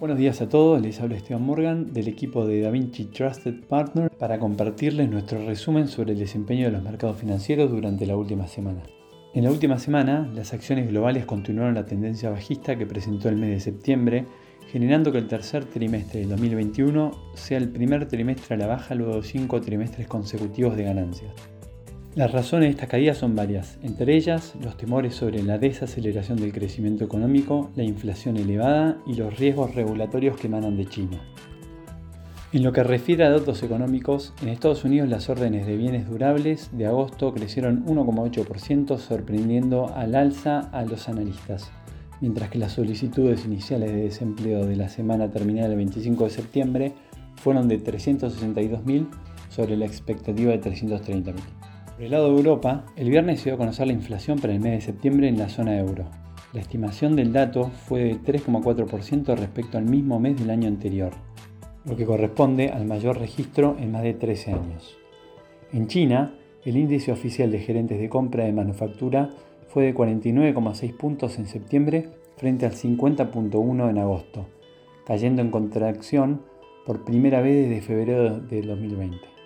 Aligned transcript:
Buenos 0.00 0.18
días 0.18 0.40
a 0.40 0.48
todos, 0.48 0.80
les 0.80 1.00
habla 1.00 1.16
Esteban 1.16 1.42
Morgan 1.42 1.92
del 1.92 2.06
equipo 2.06 2.46
de 2.46 2.60
DaVinci 2.60 3.06
Trusted 3.06 3.64
Partner 3.64 4.08
para 4.10 4.38
compartirles 4.38 5.10
nuestro 5.10 5.44
resumen 5.44 5.88
sobre 5.88 6.12
el 6.12 6.20
desempeño 6.20 6.66
de 6.66 6.70
los 6.70 6.84
mercados 6.84 7.18
financieros 7.18 7.68
durante 7.68 8.06
la 8.06 8.16
última 8.16 8.46
semana. 8.46 8.84
En 9.34 9.42
la 9.42 9.50
última 9.50 9.76
semana, 9.80 10.30
las 10.32 10.52
acciones 10.52 10.86
globales 10.86 11.26
continuaron 11.26 11.74
la 11.74 11.84
tendencia 11.84 12.30
bajista 12.30 12.78
que 12.78 12.86
presentó 12.86 13.28
el 13.28 13.38
mes 13.38 13.50
de 13.50 13.58
septiembre, 13.58 14.26
generando 14.70 15.10
que 15.10 15.18
el 15.18 15.26
tercer 15.26 15.64
trimestre 15.64 16.20
del 16.20 16.28
2021 16.28 17.10
sea 17.34 17.58
el 17.58 17.68
primer 17.68 18.06
trimestre 18.06 18.54
a 18.54 18.58
la 18.58 18.68
baja 18.68 18.94
luego 18.94 19.16
de 19.16 19.24
cinco 19.24 19.60
trimestres 19.60 20.06
consecutivos 20.06 20.76
de 20.76 20.84
ganancias. 20.84 21.57
Las 22.18 22.32
razones 22.32 22.66
de 22.66 22.70
esta 22.72 22.88
caída 22.88 23.14
son 23.14 23.36
varias, 23.36 23.78
entre 23.80 24.16
ellas 24.16 24.54
los 24.60 24.76
temores 24.76 25.14
sobre 25.14 25.40
la 25.44 25.56
desaceleración 25.56 26.36
del 26.36 26.52
crecimiento 26.52 27.04
económico, 27.04 27.70
la 27.76 27.84
inflación 27.84 28.36
elevada 28.36 28.98
y 29.06 29.14
los 29.14 29.38
riesgos 29.38 29.76
regulatorios 29.76 30.36
que 30.36 30.48
emanan 30.48 30.76
de 30.76 30.86
China. 30.86 31.20
En 32.52 32.64
lo 32.64 32.72
que 32.72 32.82
refiere 32.82 33.22
a 33.22 33.30
datos 33.30 33.62
económicos, 33.62 34.34
en 34.42 34.48
Estados 34.48 34.82
Unidos 34.82 35.08
las 35.08 35.30
órdenes 35.30 35.64
de 35.64 35.76
bienes 35.76 36.08
durables 36.08 36.70
de 36.72 36.86
agosto 36.86 37.32
crecieron 37.32 37.86
1,8% 37.86 38.98
sorprendiendo 38.98 39.94
al 39.94 40.16
alza 40.16 40.58
a 40.72 40.84
los 40.84 41.08
analistas, 41.08 41.70
mientras 42.20 42.50
que 42.50 42.58
las 42.58 42.72
solicitudes 42.72 43.44
iniciales 43.44 43.92
de 43.92 44.02
desempleo 44.02 44.66
de 44.66 44.74
la 44.74 44.88
semana 44.88 45.30
terminada 45.30 45.68
el 45.68 45.76
25 45.76 46.24
de 46.24 46.30
septiembre 46.30 46.94
fueron 47.36 47.68
de 47.68 47.78
362.000 47.80 49.06
sobre 49.50 49.76
la 49.76 49.86
expectativa 49.86 50.50
de 50.50 50.60
330.000. 50.60 51.67
Por 51.98 52.04
el 52.04 52.12
lado 52.12 52.30
de 52.30 52.36
Europa, 52.36 52.84
el 52.94 53.10
viernes 53.10 53.40
se 53.40 53.46
dio 53.46 53.54
a 53.54 53.58
conocer 53.58 53.88
la 53.88 53.92
inflación 53.92 54.38
para 54.38 54.52
el 54.52 54.60
mes 54.60 54.70
de 54.70 54.80
septiembre 54.82 55.26
en 55.26 55.36
la 55.36 55.48
zona 55.48 55.76
euro. 55.76 56.04
La 56.52 56.60
estimación 56.60 57.16
del 57.16 57.32
dato 57.32 57.72
fue 57.88 58.04
de 58.04 58.20
3,4% 58.20 59.36
respecto 59.36 59.78
al 59.78 59.84
mismo 59.84 60.20
mes 60.20 60.38
del 60.38 60.50
año 60.50 60.68
anterior, 60.68 61.10
lo 61.84 61.96
que 61.96 62.06
corresponde 62.06 62.68
al 62.68 62.86
mayor 62.86 63.18
registro 63.18 63.74
en 63.80 63.90
más 63.90 64.04
de 64.04 64.14
13 64.14 64.52
años. 64.52 64.96
En 65.72 65.88
China, 65.88 66.36
el 66.64 66.76
índice 66.76 67.10
oficial 67.10 67.50
de 67.50 67.58
gerentes 67.58 67.98
de 67.98 68.08
compra 68.08 68.44
de 68.44 68.52
manufactura 68.52 69.30
fue 69.66 69.82
de 69.86 69.94
49,6 69.96 70.96
puntos 70.96 71.36
en 71.40 71.46
septiembre 71.46 72.10
frente 72.36 72.64
al 72.64 72.74
50.1 72.74 73.90
en 73.90 73.98
agosto, 73.98 74.46
cayendo 75.04 75.42
en 75.42 75.50
contracción 75.50 76.42
por 76.86 77.04
primera 77.04 77.40
vez 77.40 77.68
desde 77.68 77.82
febrero 77.82 78.38
de 78.38 78.62
2020. 78.62 79.37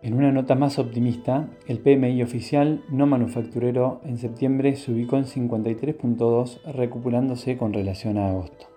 En 0.00 0.14
una 0.14 0.30
nota 0.30 0.54
más 0.54 0.78
optimista, 0.78 1.48
el 1.66 1.80
PMI 1.80 2.22
oficial 2.22 2.84
no 2.88 3.06
manufacturero 3.06 4.00
en 4.04 4.16
septiembre 4.16 4.76
se 4.76 4.92
ubicó 4.92 5.16
en 5.16 5.24
53.2 5.24 6.62
recuperándose 6.72 7.56
con 7.56 7.72
relación 7.72 8.16
a 8.16 8.28
agosto. 8.28 8.68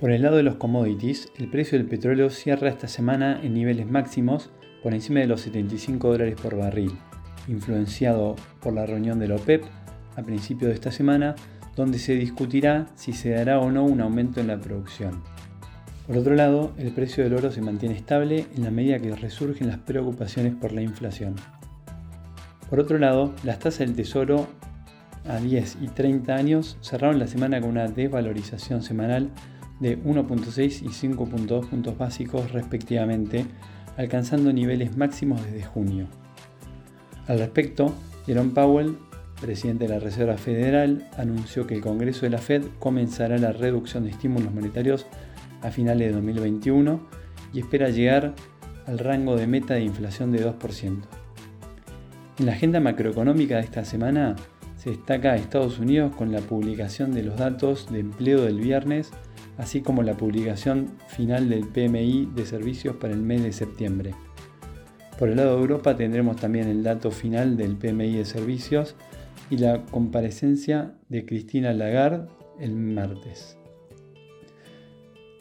Por 0.00 0.10
el 0.10 0.22
lado 0.22 0.38
de 0.38 0.44
los 0.44 0.54
commodities, 0.54 1.30
el 1.36 1.50
precio 1.50 1.76
del 1.76 1.86
petróleo 1.86 2.30
cierra 2.30 2.70
esta 2.70 2.88
semana 2.88 3.38
en 3.42 3.52
niveles 3.52 3.90
máximos 3.90 4.50
por 4.82 4.94
encima 4.94 5.20
de 5.20 5.26
los 5.26 5.42
75 5.42 6.08
dólares 6.08 6.40
por 6.40 6.56
barril, 6.56 6.92
influenciado 7.46 8.34
por 8.62 8.72
la 8.72 8.86
reunión 8.86 9.18
de 9.18 9.28
la 9.28 9.36
OPEP 9.36 9.64
a 10.16 10.22
principios 10.22 10.70
de 10.70 10.74
esta 10.74 10.90
semana, 10.90 11.34
donde 11.76 11.98
se 11.98 12.14
discutirá 12.14 12.86
si 12.94 13.12
se 13.12 13.30
dará 13.30 13.60
o 13.60 13.70
no 13.70 13.84
un 13.84 14.00
aumento 14.00 14.40
en 14.40 14.46
la 14.46 14.58
producción. 14.58 15.22
Por 16.08 16.16
otro 16.16 16.34
lado, 16.34 16.72
el 16.78 16.90
precio 16.92 17.22
del 17.22 17.34
oro 17.34 17.52
se 17.52 17.60
mantiene 17.60 17.94
estable 17.94 18.46
en 18.56 18.64
la 18.64 18.70
medida 18.70 18.98
que 18.98 19.14
resurgen 19.14 19.68
las 19.68 19.76
preocupaciones 19.76 20.54
por 20.54 20.72
la 20.72 20.80
inflación. 20.80 21.36
Por 22.70 22.80
otro 22.80 22.96
lado, 22.96 23.34
las 23.44 23.58
tasas 23.58 23.80
del 23.80 23.94
tesoro 23.94 24.46
a 25.28 25.38
10 25.38 25.76
y 25.82 25.88
30 25.88 26.34
años 26.34 26.78
cerraron 26.80 27.18
la 27.18 27.26
semana 27.26 27.60
con 27.60 27.68
una 27.68 27.88
desvalorización 27.88 28.82
semanal 28.82 29.30
de 29.80 30.02
1.6 30.02 30.80
y 30.80 30.88
5.2 30.88 31.68
puntos 31.68 31.98
básicos 31.98 32.52
respectivamente, 32.52 33.44
alcanzando 33.98 34.50
niveles 34.50 34.96
máximos 34.96 35.44
desde 35.44 35.62
junio. 35.62 36.06
Al 37.26 37.38
respecto, 37.38 37.92
Jerome 38.24 38.52
Powell, 38.54 38.96
presidente 39.42 39.86
de 39.86 39.92
la 39.92 40.00
Reserva 40.00 40.38
Federal, 40.38 41.06
anunció 41.18 41.66
que 41.66 41.74
el 41.74 41.82
Congreso 41.82 42.22
de 42.22 42.30
la 42.30 42.38
Fed 42.38 42.64
comenzará 42.78 43.36
la 43.36 43.52
reducción 43.52 44.04
de 44.04 44.10
estímulos 44.10 44.54
monetarios 44.54 45.06
a 45.62 45.70
finales 45.70 46.08
de 46.08 46.14
2021 46.14 47.00
y 47.52 47.60
espera 47.60 47.90
llegar 47.90 48.34
al 48.86 48.98
rango 48.98 49.36
de 49.36 49.46
meta 49.46 49.74
de 49.74 49.82
inflación 49.82 50.32
de 50.32 50.46
2%. 50.46 50.98
En 52.38 52.46
la 52.46 52.52
agenda 52.52 52.80
macroeconómica 52.80 53.56
de 53.56 53.62
esta 53.62 53.84
semana 53.84 54.36
se 54.76 54.90
destaca 54.90 55.34
Estados 55.34 55.78
Unidos 55.78 56.14
con 56.14 56.30
la 56.30 56.40
publicación 56.40 57.12
de 57.12 57.24
los 57.24 57.36
datos 57.36 57.90
de 57.90 57.98
empleo 58.00 58.42
del 58.42 58.60
viernes, 58.60 59.10
así 59.56 59.82
como 59.82 60.02
la 60.02 60.16
publicación 60.16 60.92
final 61.08 61.48
del 61.48 61.66
PMI 61.66 62.30
de 62.34 62.46
servicios 62.46 62.96
para 62.96 63.12
el 63.12 63.20
mes 63.20 63.42
de 63.42 63.52
septiembre. 63.52 64.14
Por 65.18 65.28
el 65.30 65.36
lado 65.36 65.56
de 65.56 65.62
Europa 65.62 65.96
tendremos 65.96 66.36
también 66.36 66.68
el 66.68 66.84
dato 66.84 67.10
final 67.10 67.56
del 67.56 67.76
PMI 67.76 68.18
de 68.18 68.24
servicios 68.24 68.94
y 69.50 69.58
la 69.58 69.84
comparecencia 69.86 70.94
de 71.08 71.26
Cristina 71.26 71.72
Lagarde 71.72 72.28
el 72.60 72.76
martes. 72.76 73.58